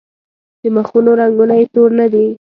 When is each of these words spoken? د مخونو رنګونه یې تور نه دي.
د 0.61 0.63
مخونو 0.75 1.11
رنګونه 1.21 1.53
یې 1.59 1.65
تور 1.73 1.89
نه 1.99 2.07
دي. 2.13 2.25